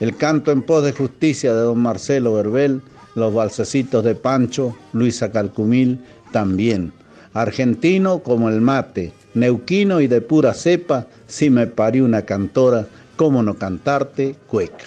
El 0.00 0.16
canto 0.16 0.50
en 0.50 0.62
pos 0.62 0.82
de 0.82 0.92
justicia 0.92 1.52
de 1.52 1.60
don 1.60 1.78
Marcelo 1.78 2.34
Verbel, 2.34 2.80
los 3.14 3.34
balsecitos 3.34 4.02
de 4.04 4.14
Pancho, 4.14 4.74
Luisa 4.92 5.30
Calcumil, 5.30 6.00
también. 6.32 6.92
Argentino 7.34 8.22
como 8.22 8.48
el 8.48 8.60
mate, 8.60 9.12
neuquino 9.34 10.00
y 10.00 10.06
de 10.06 10.20
pura 10.20 10.54
cepa, 10.54 11.06
si 11.26 11.50
me 11.50 11.66
parió 11.66 12.04
una 12.04 12.22
cantora, 12.22 12.86
cómo 13.16 13.42
no 13.42 13.54
cantarte, 13.54 14.34
cueca. 14.46 14.86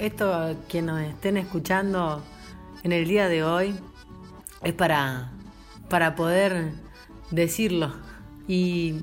esto 0.00 0.56
que 0.66 0.80
nos 0.80 0.98
estén 1.02 1.36
escuchando 1.36 2.22
en 2.82 2.92
el 2.92 3.06
día 3.06 3.28
de 3.28 3.44
hoy 3.44 3.74
es 4.62 4.72
para, 4.72 5.30
para 5.90 6.14
poder 6.14 6.72
decirlo 7.30 7.92
y 8.48 9.02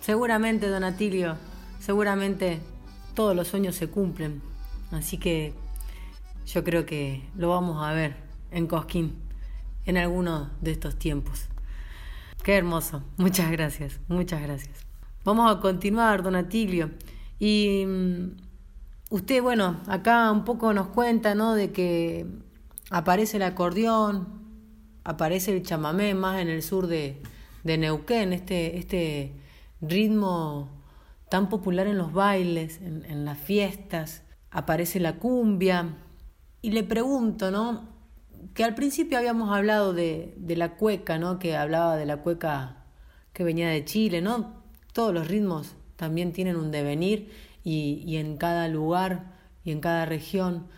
seguramente 0.00 0.68
Don 0.68 0.84
Atilio 0.84 1.36
seguramente 1.80 2.60
todos 3.14 3.34
los 3.34 3.48
sueños 3.48 3.74
se 3.74 3.88
cumplen. 3.88 4.42
Así 4.90 5.16
que 5.16 5.54
yo 6.46 6.62
creo 6.62 6.84
que 6.84 7.26
lo 7.34 7.48
vamos 7.48 7.82
a 7.82 7.92
ver 7.94 8.16
en 8.50 8.66
Cosquín 8.66 9.14
en 9.86 9.96
alguno 9.96 10.50
de 10.60 10.72
estos 10.72 10.98
tiempos. 10.98 11.46
Qué 12.42 12.54
hermoso. 12.54 13.02
Muchas 13.16 13.50
gracias, 13.50 13.98
muchas 14.08 14.42
gracias. 14.42 14.86
Vamos 15.24 15.50
a 15.50 15.60
continuar, 15.60 16.22
don 16.22 16.36
Atilio. 16.36 16.90
Y 17.38 17.84
mm, 17.86 18.47
usted, 19.10 19.42
bueno, 19.42 19.80
acá 19.86 20.30
un 20.30 20.44
poco 20.44 20.72
nos 20.72 20.88
cuenta, 20.88 21.34
¿no? 21.34 21.54
De 21.54 21.72
que 21.72 22.26
aparece 22.90 23.36
el 23.36 23.42
acordeón, 23.42 24.28
aparece 25.04 25.56
el 25.56 25.62
chamamé 25.62 26.14
más 26.14 26.40
en 26.40 26.48
el 26.48 26.62
sur 26.62 26.86
de, 26.86 27.22
de 27.64 27.78
Neuquén, 27.78 28.32
este, 28.32 28.78
este 28.78 29.32
ritmo 29.80 30.70
tan 31.30 31.48
popular 31.48 31.86
en 31.86 31.98
los 31.98 32.12
bailes, 32.12 32.80
en, 32.80 33.04
en 33.04 33.24
las 33.24 33.38
fiestas, 33.38 34.22
aparece 34.50 35.00
la 35.00 35.16
cumbia. 35.16 35.96
Y 36.62 36.72
le 36.72 36.82
pregunto, 36.82 37.50
¿no? 37.50 37.88
Que 38.54 38.64
al 38.64 38.74
principio 38.74 39.18
habíamos 39.18 39.54
hablado 39.54 39.92
de, 39.92 40.34
de 40.38 40.56
la 40.56 40.76
cueca, 40.76 41.18
¿no? 41.18 41.38
Que 41.38 41.56
hablaba 41.56 41.96
de 41.96 42.06
la 42.06 42.18
cueca 42.18 42.84
que 43.32 43.44
venía 43.44 43.68
de 43.68 43.84
Chile, 43.84 44.20
¿no? 44.20 44.54
Todos 44.92 45.14
los 45.14 45.28
ritmos 45.28 45.76
también 45.96 46.32
tienen 46.32 46.56
un 46.56 46.70
devenir 46.70 47.30
y, 47.68 48.16
en 48.16 48.38
cada 48.38 48.66
lugar 48.66 49.36
y 49.62 49.72
en 49.72 49.80
cada 49.80 50.06
región 50.06 50.68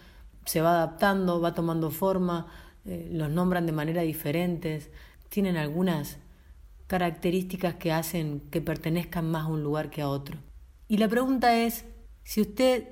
se 0.44 0.60
va 0.60 0.70
adaptando, 0.70 1.40
va 1.40 1.54
tomando 1.54 1.90
forma, 1.90 2.48
eh, 2.84 3.08
los 3.12 3.30
nombran 3.30 3.64
de 3.66 3.72
manera 3.72 4.02
diferentes, 4.02 4.90
tienen 5.28 5.56
algunas 5.56 6.18
características 6.88 7.76
que 7.76 7.92
hacen 7.92 8.40
que 8.50 8.60
pertenezcan 8.60 9.30
más 9.30 9.44
a 9.44 9.48
un 9.48 9.62
lugar 9.62 9.90
que 9.90 10.02
a 10.02 10.08
otro. 10.08 10.38
Y 10.88 10.96
la 10.96 11.06
pregunta 11.06 11.56
es 11.56 11.84
si 12.24 12.40
usted 12.40 12.88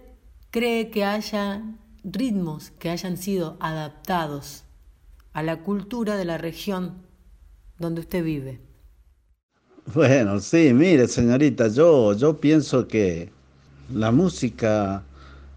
cree 0.51 0.91
que 0.91 1.05
haya 1.05 1.63
ritmos 2.05 2.71
que 2.71 2.91
hayan 2.91 3.17
sido 3.17 3.57
adaptados 3.59 4.63
a 5.33 5.43
la 5.43 5.65
cultura 5.65 6.17
de 6.17 6.25
la 6.25 6.39
región 6.39 7.03
donde 7.79 8.03
usted 8.03 8.23
vive. 8.23 8.61
Bueno, 9.93 10.39
sí, 10.39 10.73
mire, 10.73 11.09
señorita, 11.09 11.67
yo, 11.69 12.13
yo 12.13 12.39
pienso 12.39 12.87
que 12.87 13.33
la 13.93 14.11
música, 14.11 15.03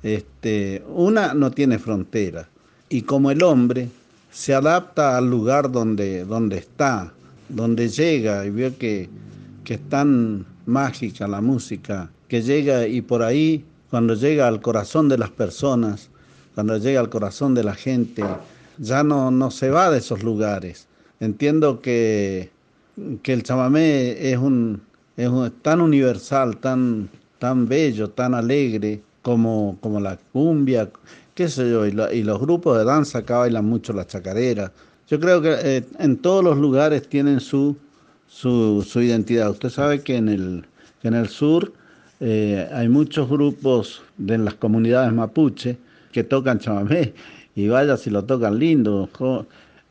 este, 0.03 0.83
una 0.93 1.33
no 1.33 1.51
tiene 1.51 1.79
frontera 1.79 2.47
y 2.89 3.03
como 3.03 3.31
el 3.31 3.43
hombre 3.43 3.89
se 4.31 4.53
adapta 4.53 5.17
al 5.17 5.29
lugar 5.29 5.71
donde, 5.71 6.25
donde 6.25 6.57
está, 6.57 7.11
donde 7.49 7.89
llega 7.89 8.45
y 8.45 8.49
ve 8.49 8.73
que, 8.75 9.09
que 9.63 9.75
es 9.75 9.89
tan 9.89 10.45
mágica 10.65 11.27
la 11.27 11.41
música, 11.41 12.09
que 12.27 12.41
llega 12.41 12.87
y 12.87 13.01
por 13.01 13.23
ahí, 13.23 13.63
cuando 13.89 14.15
llega 14.15 14.47
al 14.47 14.61
corazón 14.61 15.09
de 15.09 15.17
las 15.17 15.29
personas, 15.29 16.09
cuando 16.55 16.77
llega 16.77 16.99
al 17.01 17.09
corazón 17.09 17.53
de 17.53 17.63
la 17.63 17.75
gente, 17.75 18.23
ya 18.77 19.03
no, 19.03 19.31
no 19.31 19.51
se 19.51 19.69
va 19.69 19.91
de 19.91 19.97
esos 19.99 20.23
lugares. 20.23 20.87
Entiendo 21.19 21.81
que, 21.81 22.49
que 23.21 23.33
el 23.33 23.43
chamamé 23.43 24.31
es, 24.31 24.37
un, 24.37 24.81
es 25.17 25.27
un- 25.27 25.51
tan 25.61 25.81
universal, 25.81 26.57
tan, 26.57 27.09
tan 27.41 27.67
bello, 27.67 28.11
tan 28.11 28.35
alegre 28.35 29.01
como, 29.23 29.75
como 29.81 29.99
la 29.99 30.15
cumbia, 30.31 30.89
qué 31.33 31.47
sé 31.49 31.71
yo, 31.71 31.87
y, 31.87 32.21
los 32.23 32.39
grupos 32.39 32.77
de 32.77 32.85
danza 32.85 33.19
acá 33.19 33.39
bailan 33.39 33.65
mucho 33.65 33.93
la 33.93 34.05
chacarera. 34.05 34.71
Yo 35.07 35.19
creo 35.19 35.41
que 35.41 35.55
eh, 35.63 35.83
en 35.97 36.17
todos 36.17 36.43
los 36.43 36.57
lugares 36.59 37.09
tienen 37.09 37.39
su, 37.39 37.75
su, 38.27 38.85
su 38.87 39.01
identidad. 39.01 39.49
Usted 39.49 39.69
sabe 39.69 40.03
que 40.03 40.17
en 40.17 40.29
el, 40.29 40.65
en 41.01 41.15
el 41.15 41.29
sur 41.29 41.73
eh, 42.19 42.69
hay 42.71 42.87
muchos 42.87 43.27
grupos 43.27 44.03
de 44.17 44.37
las 44.37 44.53
comunidades 44.53 45.11
mapuche 45.11 45.77
que 46.11 46.23
tocan 46.23 46.59
chamamé 46.59 47.13
y 47.55 47.67
vaya 47.69 47.97
si 47.97 48.11
lo 48.11 48.23
tocan 48.23 48.59
lindo. 48.59 49.09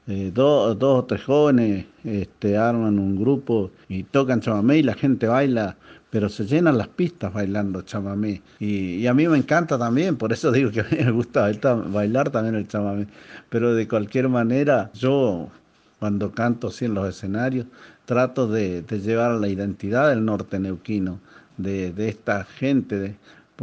eh, 0.06 0.30
do- 0.32 0.74
dos 0.74 0.98
o 1.00 1.04
tres 1.04 1.24
jóvenes 1.24 1.86
este, 2.04 2.56
arman 2.56 2.98
un 2.98 3.16
grupo 3.20 3.70
y 3.88 4.04
tocan 4.04 4.40
chamamé 4.40 4.78
y 4.78 4.82
la 4.82 4.94
gente 4.94 5.26
baila, 5.26 5.76
pero 6.10 6.28
se 6.28 6.44
llenan 6.44 6.76
las 6.76 6.88
pistas 6.88 7.32
bailando 7.32 7.82
chamamé. 7.82 8.42
Y, 8.58 8.96
y 8.96 9.06
a 9.06 9.14
mí 9.14 9.28
me 9.28 9.38
encanta 9.38 9.78
también, 9.78 10.16
por 10.16 10.32
eso 10.32 10.50
digo 10.52 10.70
que 10.70 10.80
a 10.80 10.84
mí 10.84 10.98
me 11.04 11.10
gusta 11.12 11.50
bailar, 11.62 12.30
también 12.30 12.56
el 12.56 12.68
chamamé. 12.68 13.06
Pero 13.48 13.74
de 13.74 13.86
cualquier 13.86 14.28
manera, 14.28 14.90
yo 14.94 15.48
cuando 15.98 16.32
canto 16.32 16.68
así 16.68 16.86
en 16.86 16.94
los 16.94 17.08
escenarios, 17.08 17.66
trato 18.06 18.48
de, 18.48 18.82
llevar 19.02 19.32
la 19.32 19.48
identidad 19.48 20.08
del 20.08 20.24
norte 20.24 20.58
neuquino, 20.58 21.20
de, 21.56 21.92
de 21.92 22.08
esta 22.08 22.44
gente, 22.44 23.16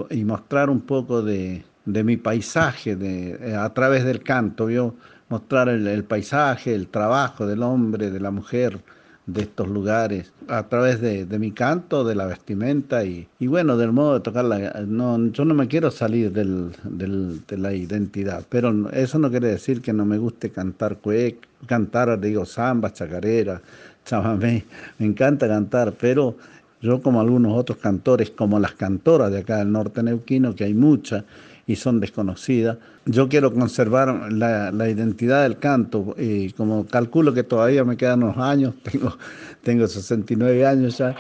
y 0.10 0.24
mostrar 0.24 0.70
un 0.70 0.82
poco 0.82 1.22
de, 1.22 1.64
mi 1.86 2.18
paisaje 2.18 2.96
de, 2.96 3.56
a 3.56 3.74
través 3.74 4.06
del 4.06 4.24
canto, 4.24 4.68
¿vio? 4.68 4.96
mostrar 5.30 5.68
el 5.68 6.04
paisaje, 6.06 6.74
el 6.74 6.88
trabajo 6.88 7.46
del 7.46 7.64
hombre, 7.64 8.12
de 8.12 8.20
la 8.20 8.32
mujer, 8.32 8.80
de 9.28 9.42
estos 9.42 9.68
lugares, 9.68 10.32
a 10.48 10.64
través 10.70 11.02
de, 11.02 11.26
de 11.26 11.40
mi 11.40 11.52
canto, 11.52 12.04
de 12.06 12.16
la 12.16 12.26
vestimenta 12.26 13.04
y, 13.06 13.28
y 13.40 13.48
bueno, 13.48 13.78
del 13.78 13.92
modo 13.92 14.16
de 14.16 14.20
tocar 14.22 14.46
la... 14.46 14.58
No, 14.88 15.18
yo 15.32 15.46
no 15.46 15.54
me 15.54 15.68
quiero 15.68 15.92
salir 15.92 16.32
del, 16.32 16.72
del- 16.84 17.46
de 17.46 17.58
la 17.58 17.74
identidad, 17.74 18.46
pero 18.50 18.90
eso 18.92 19.20
no 19.20 19.30
quiere 19.30 19.50
decir 19.50 19.82
que 19.82 19.94
no 19.94 20.06
me 20.06 20.18
guste 20.18 20.50
cantar 20.50 20.98
cuec, 20.98 21.46
cantar, 21.68 22.20
digo, 22.20 22.46
samba, 22.46 22.92
chacarera, 22.94 23.62
chamamé, 24.06 24.66
me 24.98 25.06
encanta 25.06 25.48
cantar, 25.48 25.94
pero 26.00 26.38
yo 26.82 27.02
como 27.02 27.20
algunos 27.22 27.58
otros 27.58 27.80
cantores, 27.80 28.30
como 28.32 28.60
las 28.60 28.74
cantoras 28.74 29.32
de 29.32 29.40
acá 29.40 29.58
del 29.58 29.72
norte 29.72 30.04
neuquino, 30.04 30.56
que 30.56 30.64
hay 30.64 30.74
muchas 30.74 31.24
y 31.68 31.76
son 31.76 32.00
desconocidas, 32.00 32.78
yo 33.06 33.28
quiero 33.28 33.54
conservar 33.54 34.32
la, 34.32 34.72
la 34.72 34.90
identidad 34.90 35.44
del 35.44 35.60
canto 35.60 36.16
y 36.18 36.52
como 36.54 36.88
calculo 36.88 37.34
que 37.34 37.44
todavía 37.44 37.84
me 37.84 37.98
quedan 37.98 38.24
unos 38.24 38.38
años, 38.38 38.74
tengo, 38.84 39.18
tengo 39.64 39.88
69 39.88 40.66
años 40.66 40.98
ya, 40.98 41.16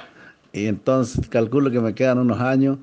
y 0.54 0.66
entonces 0.66 1.28
calculo 1.28 1.70
que 1.70 1.82
me 1.82 1.94
quedan 1.94 2.20
unos 2.20 2.40
años, 2.40 2.78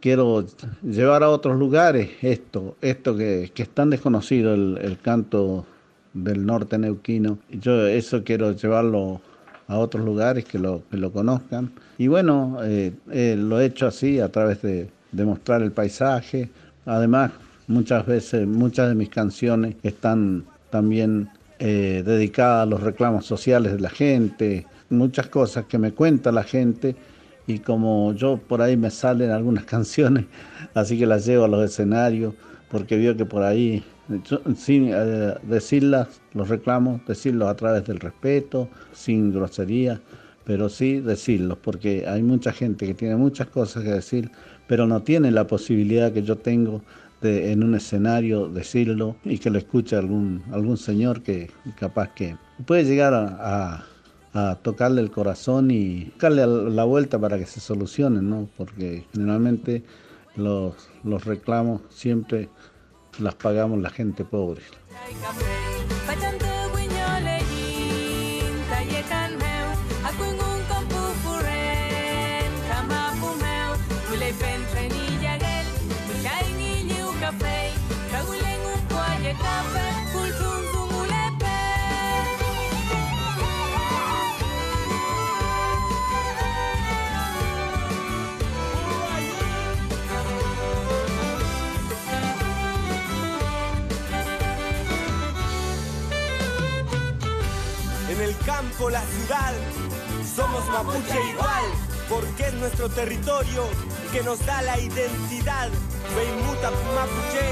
quiero 0.00 0.46
llevar 0.82 1.22
a 1.22 1.30
otros 1.30 1.58
lugares 1.58 2.10
esto, 2.22 2.76
esto 2.80 3.16
que, 3.16 3.50
que 3.52 3.64
es 3.64 3.68
tan 3.68 3.90
desconocido, 3.90 4.54
el, 4.54 4.78
el 4.80 4.98
canto 4.98 5.66
del 6.14 6.46
norte 6.46 6.78
neuquino. 6.78 7.38
Yo 7.50 7.86
eso 7.86 8.24
quiero 8.24 8.52
llevarlo 8.52 9.20
a 9.66 9.78
otros 9.78 10.04
lugares 10.04 10.44
que 10.44 10.58
lo, 10.58 10.82
que 10.90 10.96
lo 10.96 11.12
conozcan. 11.12 11.70
Y 11.98 12.08
bueno, 12.08 12.58
eh, 12.62 12.92
eh, 13.10 13.36
lo 13.38 13.60
he 13.60 13.66
hecho 13.66 13.86
así 13.86 14.20
a 14.20 14.30
través 14.30 14.62
de, 14.62 14.88
de 15.12 15.24
mostrar 15.24 15.62
el 15.62 15.72
paisaje. 15.72 16.48
Además, 16.88 17.32
muchas 17.66 18.06
veces, 18.06 18.46
muchas 18.46 18.88
de 18.88 18.94
mis 18.94 19.10
canciones 19.10 19.76
están 19.82 20.46
también 20.70 21.28
eh, 21.58 22.02
dedicadas 22.04 22.62
a 22.62 22.66
los 22.66 22.82
reclamos 22.82 23.26
sociales 23.26 23.72
de 23.72 23.80
la 23.80 23.90
gente, 23.90 24.66
muchas 24.88 25.28
cosas 25.28 25.66
que 25.66 25.76
me 25.76 25.92
cuenta 25.92 26.32
la 26.32 26.44
gente 26.44 26.96
y 27.46 27.58
como 27.58 28.14
yo 28.14 28.38
por 28.38 28.62
ahí 28.62 28.78
me 28.78 28.90
salen 28.90 29.30
algunas 29.30 29.64
canciones, 29.74 30.24
así 30.72 30.98
que 30.98 31.04
las 31.04 31.26
llevo 31.26 31.44
a 31.44 31.48
los 31.48 31.62
escenarios, 31.62 32.32
porque 32.70 32.96
veo 32.96 33.14
que 33.14 33.26
por 33.26 33.42
ahí, 33.42 33.84
sin 34.56 34.88
eh, 34.90 35.34
decirlas, 35.42 36.08
los 36.32 36.48
reclamos, 36.48 37.04
decirlos 37.06 37.50
a 37.50 37.54
través 37.54 37.84
del 37.84 38.00
respeto, 38.00 38.66
sin 38.94 39.30
grosería, 39.30 40.00
pero 40.44 40.70
sí 40.70 41.00
decirlos, 41.00 41.58
porque 41.62 42.06
hay 42.08 42.22
mucha 42.22 42.50
gente 42.50 42.86
que 42.86 42.94
tiene 42.94 43.16
muchas 43.16 43.48
cosas 43.48 43.84
que 43.84 43.90
decir, 43.90 44.30
pero 44.68 44.86
no 44.86 45.02
tiene 45.02 45.32
la 45.32 45.48
posibilidad 45.48 46.12
que 46.12 46.22
yo 46.22 46.36
tengo 46.36 46.82
en 47.22 47.64
un 47.64 47.74
escenario 47.74 48.48
decirlo 48.48 49.16
y 49.24 49.38
que 49.38 49.50
lo 49.50 49.58
escuche 49.58 49.96
algún, 49.96 50.44
algún 50.52 50.76
señor 50.76 51.22
que 51.22 51.50
capaz 51.76 52.10
que 52.14 52.36
puede 52.64 52.84
llegar 52.84 53.12
a, 53.14 53.84
tocarle 54.62 55.00
el 55.00 55.10
corazón 55.10 55.72
y 55.72 56.12
darle 56.20 56.46
la 56.46 56.84
vuelta 56.84 57.18
para 57.18 57.38
que 57.38 57.46
se 57.46 57.58
solucionen, 57.58 58.30
¿no? 58.30 58.48
Porque 58.56 59.04
generalmente 59.12 59.82
los, 60.36 60.74
los 61.02 61.24
reclamos 61.24 61.80
siempre 61.88 62.48
las 63.18 63.34
pagamos 63.34 63.80
la 63.80 63.90
gente 63.90 64.24
pobre. 64.24 64.62
Campo, 98.58 98.90
la 98.90 99.02
ciudad, 99.02 99.54
somos 100.34 100.66
mapuche 100.66 101.20
igual, 101.30 101.64
porque 102.08 102.46
es 102.46 102.54
nuestro 102.54 102.88
territorio 102.88 103.62
que 104.12 104.20
nos 104.24 104.44
da 104.44 104.62
la 104.62 104.76
identidad. 104.80 105.68
Weimuta 106.16 106.70
Pumapuche, 106.70 107.46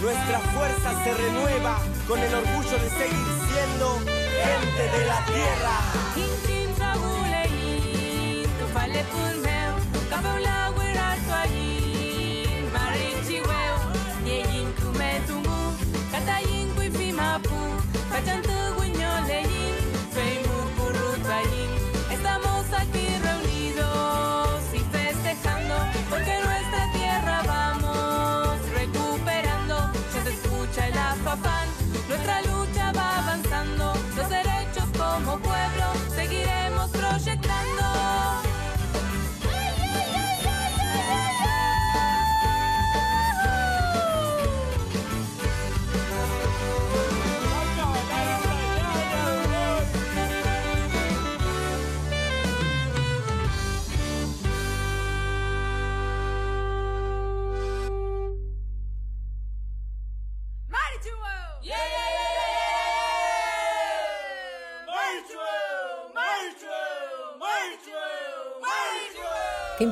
nuestra 0.00 0.38
fuerza 0.54 1.02
se 1.02 1.14
renueva 1.14 1.80
con 2.06 2.20
el 2.20 2.32
orgullo 2.32 2.78
de 2.78 2.90
seguir 2.90 3.28
siendo 3.50 3.98
gente 3.98 4.98
de 4.98 5.06
la 5.06 5.26
tierra. 5.26 5.72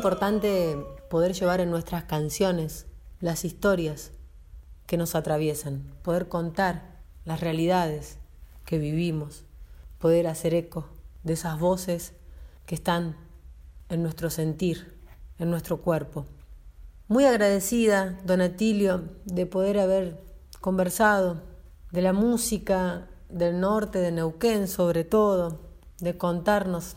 Importante 0.01 0.79
poder 1.11 1.35
llevar 1.35 1.61
en 1.61 1.71
nuestras 1.71 2.05
canciones 2.05 2.87
las 3.21 3.45
historias 3.45 4.13
que 4.87 4.97
nos 4.97 5.15
atraviesan, 5.15 5.93
poder 6.03 6.27
contar 6.27 7.03
las 7.27 7.41
realidades 7.41 8.17
que 8.65 8.79
vivimos, 8.79 9.45
poder 9.99 10.27
hacer 10.27 10.55
eco 10.55 10.89
de 11.23 11.35
esas 11.35 11.61
voces 11.61 12.15
que 12.65 12.77
están 12.77 13.15
en 13.91 14.03
nuestro 14.03 14.31
sentir, 14.31 14.99
en 15.39 15.51
nuestro 15.51 15.83
cuerpo. 15.83 16.25
Muy 17.07 17.27
agradecida, 17.27 18.19
Don 18.25 18.41
Atilio, 18.41 19.05
de 19.27 19.45
poder 19.45 19.79
haber 19.79 20.19
conversado 20.63 21.43
de 21.93 22.01
la 22.01 22.15
música 22.15 23.07
del 23.29 23.61
norte 23.61 23.99
de 23.99 24.13
Neuquén 24.13 24.67
sobre 24.67 25.05
todo, 25.05 25.61
de 25.99 26.17
contarnos, 26.17 26.97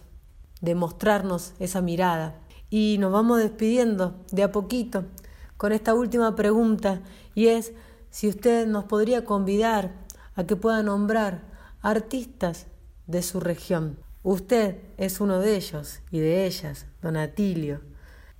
de 0.62 0.74
mostrarnos 0.74 1.52
esa 1.60 1.82
mirada. 1.82 2.40
Y 2.76 2.98
nos 2.98 3.12
vamos 3.12 3.38
despidiendo 3.38 4.16
de 4.32 4.42
a 4.42 4.52
poquito 4.52 5.06
con 5.58 5.74
esta 5.74 5.94
última 5.94 6.36
pregunta 6.36 7.04
y 7.36 7.50
es 7.50 7.72
si 8.10 8.28
usted 8.28 8.66
nos 8.66 8.86
podría 8.86 9.26
convidar 9.26 9.92
a 10.34 10.46
que 10.46 10.56
pueda 10.56 10.82
nombrar 10.82 11.44
artistas 11.84 12.66
de 13.06 13.22
su 13.22 13.40
región. 13.40 14.00
Usted 14.24 14.80
es 14.98 15.22
uno 15.22 15.38
de 15.38 15.56
ellos 15.56 16.00
y 16.10 16.18
de 16.18 16.48
ellas, 16.48 16.88
don 17.04 17.16
Atilio, 17.16 17.82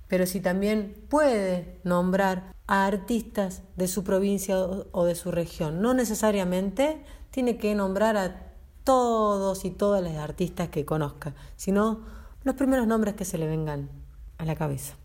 pero 0.08 0.26
si 0.26 0.40
también 0.40 1.00
puede 1.08 1.78
nombrar 1.84 2.56
a 2.66 2.86
artistas 2.86 3.62
de 3.76 3.86
su 3.86 4.02
provincia 4.02 4.58
o 4.58 5.04
de 5.04 5.14
su 5.14 5.30
región. 5.30 5.80
No 5.80 5.94
necesariamente 5.94 7.04
tiene 7.30 7.56
que 7.56 7.76
nombrar 7.76 8.16
a 8.16 8.52
todos 8.82 9.64
y 9.64 9.70
todas 9.70 10.02
las 10.02 10.16
artistas 10.16 10.70
que 10.70 10.84
conozca, 10.84 11.36
sino 11.54 12.00
los 12.42 12.56
primeros 12.56 12.88
nombres 12.88 13.14
que 13.14 13.24
se 13.24 13.38
le 13.38 13.46
vengan 13.46 14.02
a 14.38 14.44
la 14.44 14.54
cabeza. 14.56 14.96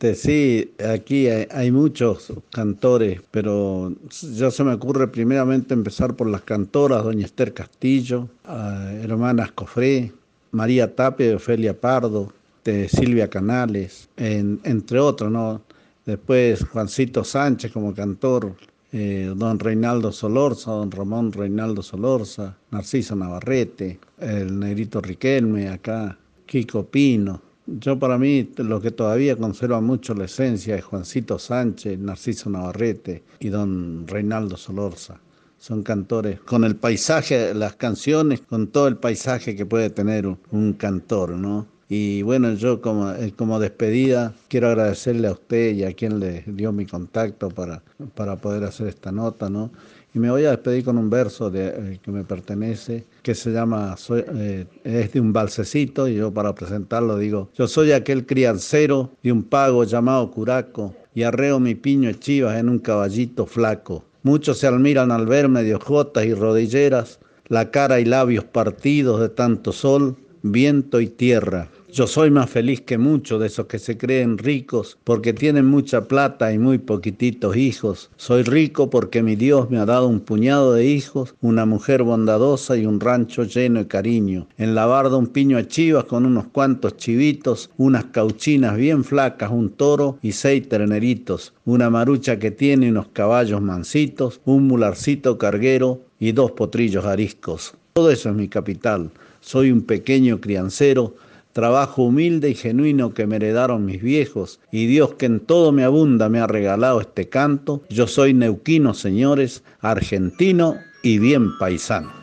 Este, 0.00 0.14
sí, 0.14 0.74
aquí 0.88 1.26
hay, 1.26 1.72
muchos 1.72 2.32
cantores, 2.52 3.20
pero 3.32 3.92
ya 4.32 4.50
se 4.52 4.62
me 4.62 4.72
ocurre 4.72 5.08
primeramente 5.08 5.74
empezar 5.74 6.14
por 6.14 6.28
las 6.28 6.42
cantoras, 6.42 7.02
doña 7.02 7.26
Esther 7.26 7.52
Castillo, 7.52 8.28
ah, 8.44 8.92
hermanas 9.02 9.50
Cofré, 9.52 10.12
María 10.52 10.94
Tapia 10.94 11.30
y 11.30 11.34
Ofelia 11.34 11.80
Pardo, 11.80 12.32
de 12.64 12.88
Silvia 12.88 13.28
Canales, 13.28 14.08
en- 14.16 14.60
entre 14.62 15.00
otros, 15.00 15.32
¿no? 15.32 15.62
Después 16.06 16.64
Juancito 16.64 17.24
Sánchez 17.24 17.72
como 17.72 17.92
cantor, 17.92 18.54
eh, 18.92 19.32
don 19.34 19.58
Reinaldo 19.58 20.12
Solorza, 20.12 20.70
don 20.70 20.90
Ramón 20.92 21.32
Reinaldo 21.32 21.82
Solorza, 21.82 22.56
Narciso 22.70 23.16
Navarrete, 23.16 23.98
el 24.18 24.58
Negrito 24.60 25.00
Riquelme 25.00 25.68
acá, 25.68 26.16
Kiko 26.46 26.84
Pino. 26.86 27.47
Yo 27.70 27.98
para 27.98 28.16
mí 28.16 28.48
lo 28.56 28.80
que 28.80 28.90
todavía 28.90 29.36
conserva 29.36 29.82
mucho 29.82 30.14
la 30.14 30.24
esencia 30.24 30.74
es 30.74 30.84
Juancito 30.84 31.38
Sánchez, 31.38 31.98
Narciso 31.98 32.48
Navarrete 32.48 33.22
y 33.40 33.50
don 33.50 34.06
Reinaldo 34.08 34.56
Solorza. 34.56 35.20
Son 35.58 35.82
cantores 35.82 36.40
con 36.40 36.64
el 36.64 36.76
paisaje, 36.76 37.52
las 37.52 37.76
canciones, 37.76 38.40
con 38.40 38.68
todo 38.68 38.88
el 38.88 38.96
paisaje 38.96 39.54
que 39.54 39.66
puede 39.66 39.90
tener 39.90 40.26
un, 40.26 40.38
un 40.50 40.72
cantor, 40.72 41.32
¿no? 41.32 41.66
Y 41.90 42.22
bueno, 42.22 42.54
yo 42.54 42.80
como, 42.80 43.10
eh, 43.12 43.34
como 43.36 43.60
despedida 43.60 44.34
quiero 44.48 44.68
agradecerle 44.68 45.28
a 45.28 45.32
usted 45.32 45.74
y 45.74 45.84
a 45.84 45.92
quien 45.92 46.20
le 46.20 46.44
dio 46.46 46.72
mi 46.72 46.86
contacto 46.86 47.50
para, 47.50 47.82
para 48.14 48.36
poder 48.36 48.64
hacer 48.64 48.88
esta 48.88 49.12
nota, 49.12 49.50
¿no? 49.50 49.70
Y 50.14 50.18
me 50.18 50.30
voy 50.30 50.46
a 50.46 50.50
despedir 50.50 50.84
con 50.84 50.96
un 50.96 51.10
verso 51.10 51.50
de, 51.50 51.68
eh, 51.68 52.00
que 52.02 52.10
me 52.10 52.24
pertenece, 52.24 53.04
que 53.28 53.34
se 53.34 53.50
llama, 53.50 53.94
eh, 54.08 54.64
es 54.84 55.12
de 55.12 55.20
un 55.20 55.34
balsecito, 55.34 56.08
y 56.08 56.14
yo 56.14 56.32
para 56.32 56.54
presentarlo 56.54 57.18
digo, 57.18 57.50
yo 57.54 57.68
soy 57.68 57.92
aquel 57.92 58.24
criancero 58.24 59.10
de 59.22 59.30
un 59.32 59.42
pago 59.42 59.84
llamado 59.84 60.30
Curaco, 60.30 60.96
y 61.14 61.24
arreo 61.24 61.60
mi 61.60 61.74
piño 61.74 62.10
chivas 62.12 62.58
en 62.58 62.70
un 62.70 62.78
caballito 62.78 63.44
flaco. 63.44 64.02
Muchos 64.22 64.56
se 64.56 64.66
admiran 64.66 65.12
al 65.12 65.26
verme 65.26 65.62
de 65.62 65.74
ojotas 65.74 66.24
y 66.24 66.32
rodilleras, 66.32 67.20
la 67.48 67.70
cara 67.70 68.00
y 68.00 68.06
labios 68.06 68.44
partidos 68.44 69.20
de 69.20 69.28
tanto 69.28 69.72
sol, 69.72 70.16
viento 70.40 70.98
y 70.98 71.08
tierra. 71.08 71.68
Yo 71.98 72.06
soy 72.06 72.30
más 72.30 72.48
feliz 72.48 72.82
que 72.82 72.96
muchos 72.96 73.40
de 73.40 73.48
esos 73.48 73.66
que 73.66 73.80
se 73.80 73.98
creen 73.98 74.38
ricos 74.38 74.96
porque 75.02 75.32
tienen 75.32 75.66
mucha 75.66 76.04
plata 76.06 76.52
y 76.52 76.56
muy 76.56 76.78
poquititos 76.78 77.56
hijos. 77.56 78.08
Soy 78.16 78.44
rico 78.44 78.88
porque 78.88 79.20
mi 79.20 79.34
Dios 79.34 79.68
me 79.68 79.78
ha 79.78 79.84
dado 79.84 80.06
un 80.06 80.20
puñado 80.20 80.74
de 80.74 80.86
hijos, 80.86 81.34
una 81.40 81.66
mujer 81.66 82.04
bondadosa 82.04 82.76
y 82.76 82.86
un 82.86 83.00
rancho 83.00 83.42
lleno 83.42 83.80
de 83.80 83.88
cariño. 83.88 84.46
En 84.58 84.76
la 84.76 84.86
barda 84.86 85.16
un 85.16 85.26
piño 85.26 85.56
de 85.56 85.66
chivas 85.66 86.04
con 86.04 86.24
unos 86.24 86.46
cuantos 86.46 86.96
chivitos, 86.98 87.68
unas 87.78 88.04
cauchinas 88.04 88.76
bien 88.76 89.02
flacas, 89.02 89.50
un 89.50 89.70
toro 89.70 90.18
y 90.22 90.30
seis 90.30 90.68
terneritos, 90.68 91.52
una 91.64 91.90
marucha 91.90 92.38
que 92.38 92.52
tiene 92.52 92.90
unos 92.90 93.08
caballos 93.08 93.60
mansitos, 93.60 94.40
un 94.44 94.68
mularcito 94.68 95.36
carguero 95.36 96.02
y 96.20 96.30
dos 96.30 96.52
potrillos 96.52 97.04
ariscos. 97.06 97.74
Todo 97.94 98.12
eso 98.12 98.28
es 98.28 98.36
mi 98.36 98.46
capital. 98.46 99.10
Soy 99.40 99.72
un 99.72 99.82
pequeño 99.82 100.40
criancero, 100.40 101.14
trabajo 101.52 102.02
humilde 102.02 102.50
y 102.50 102.54
genuino 102.54 103.14
que 103.14 103.26
me 103.26 103.36
heredaron 103.36 103.84
mis 103.84 104.02
viejos, 104.02 104.60
y 104.70 104.86
Dios 104.86 105.14
que 105.14 105.26
en 105.26 105.40
todo 105.40 105.72
me 105.72 105.84
abunda 105.84 106.28
me 106.28 106.40
ha 106.40 106.46
regalado 106.46 107.00
este 107.00 107.28
canto. 107.28 107.82
Yo 107.88 108.06
soy 108.06 108.34
neuquino, 108.34 108.94
señores, 108.94 109.62
argentino 109.80 110.76
y 111.02 111.18
bien 111.18 111.56
paisano. 111.58 112.17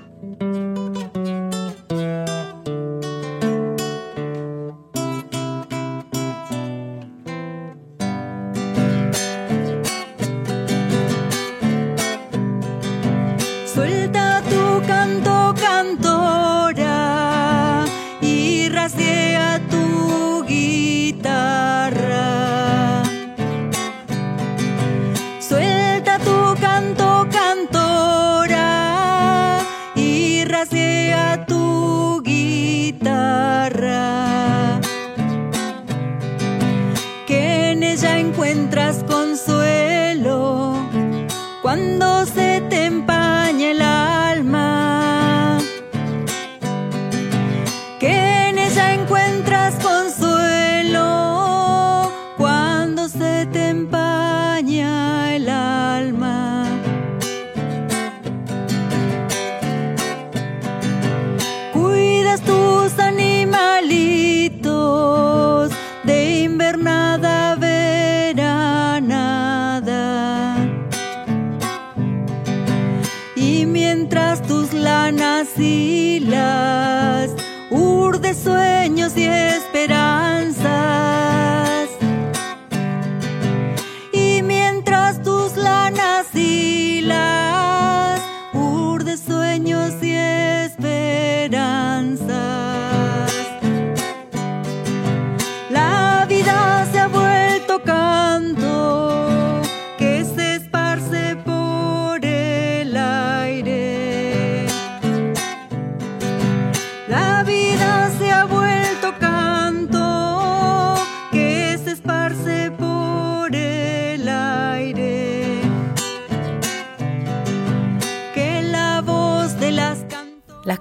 mañana. 54.56 55.05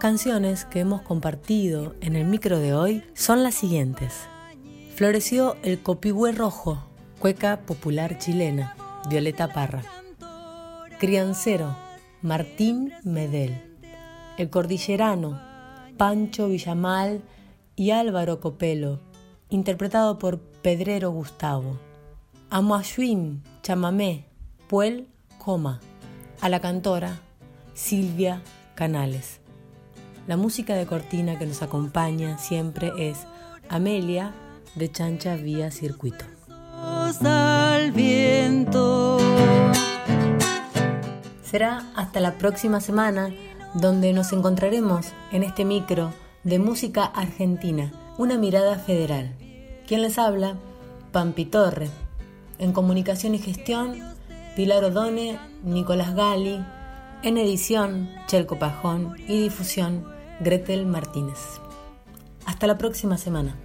Canciones 0.05 0.67
que 0.67 0.81
hemos 0.81 1.01
compartido 1.01 1.95
en 2.03 2.15
el 2.15 2.27
micro 2.27 2.59
de 2.59 2.75
hoy 2.75 3.03
son 3.15 3.43
las 3.43 3.55
siguientes. 3.55 4.13
Floreció 4.95 5.57
el 5.63 5.81
copihue 5.81 6.33
rojo, 6.33 6.85
cueca 7.19 7.63
popular 7.63 8.19
chilena, 8.19 8.77
Violeta 9.09 9.49
Parra. 9.49 9.83
Criancero, 11.01 11.75
Martín 12.21 12.93
Medel. 13.03 13.63
El 14.37 14.51
cordillerano, 14.51 15.41
Pancho 15.97 16.49
Villamal 16.49 17.23
y 17.75 17.93
Álvaro 17.93 18.41
Copelo, 18.41 19.01
interpretado 19.49 20.19
por 20.19 20.39
Pedrero 20.39 21.13
Gustavo. 21.13 21.79
Amoashuim, 22.51 23.41
chamamé, 23.63 24.27
Puel, 24.69 25.09
coma. 25.39 25.81
A 26.43 26.51
la 26.51 26.61
cantora, 26.61 27.21
Silvia 27.73 28.43
Canales. 28.75 29.41
La 30.27 30.39
música 30.39 30.75
de 30.75 30.87
cortina 30.87 31.39
que 31.39 31.45
nos 31.45 31.61
acompaña 31.61 32.39
siempre 32.39 32.93
es 32.99 33.19
Amelia 33.69 34.33
de 34.75 34.91
Chancha 34.91 35.37
Vía 35.37 35.71
Circuito. 35.71 36.25
al 37.23 37.93
viento. 37.93 39.19
Será 41.43 41.91
hasta 41.95 42.21
la 42.21 42.39
próxima 42.39 42.81
semana 42.81 43.35
donde 43.75 44.15
nos 44.15 44.33
encontraremos 44.33 45.09
en 45.31 45.43
este 45.43 45.67
micro 45.67 46.15
de 46.43 46.59
música 46.59 47.05
argentina, 47.05 47.93
una 48.17 48.39
mirada 48.39 48.79
federal. 48.79 49.35
¿Quién 49.87 50.01
les 50.01 50.19
habla? 50.19 50.57
Pampi 51.13 51.45
Torre. 51.45 51.91
En 52.59 52.73
comunicación 52.73 53.35
y 53.35 53.41
gestión, 53.41 53.99
Pilar 54.57 54.85
Odone, 54.85 55.39
Nicolás 55.63 56.15
Gali. 56.15 56.65
En 57.23 57.37
edición, 57.37 58.09
Chelco 58.27 58.59
Pajón. 58.59 59.17
Y 59.29 59.43
difusión, 59.43 60.14
Gretel 60.45 60.87
Martínez. 60.87 61.59
Hasta 62.47 62.69
la 62.69 62.79
próxima 62.79 63.19
semana. 63.19 63.57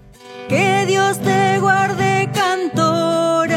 Que 0.48 0.86
Dios 0.88 1.20
te 1.20 1.60
guarde, 1.60 2.30
cantora, 2.34 3.54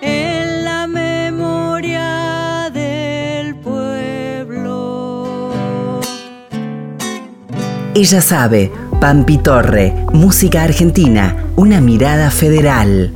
en 0.00 0.64
la 0.64 0.86
memoria 0.86 2.70
del 2.72 3.56
pueblo. 3.56 5.50
Ella 7.94 8.22
sabe, 8.22 8.72
Pampi 9.00 9.36
Torre, 9.38 9.92
música 10.14 10.62
argentina, 10.62 11.36
una 11.56 11.80
mirada 11.82 12.30
federal. 12.30 13.12